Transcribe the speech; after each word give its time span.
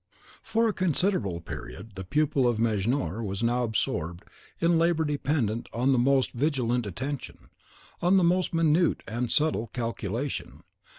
For 0.41 0.67
a 0.67 0.73
considerable 0.73 1.41
period 1.41 1.91
the 1.93 2.03
pupil 2.03 2.47
of 2.47 2.57
Mejnour 2.57 3.21
was 3.23 3.43
now 3.43 3.63
absorbed 3.63 4.23
in 4.59 4.79
labour 4.79 5.05
dependent 5.05 5.69
on 5.73 5.91
the 5.91 5.99
most 5.99 6.31
vigilant 6.31 6.87
attention, 6.87 7.51
on 8.01 8.17
the 8.17 8.23
most 8.23 8.51
minute 8.51 9.03
and 9.07 9.31
subtle 9.31 9.67
calculation. 9.67 10.63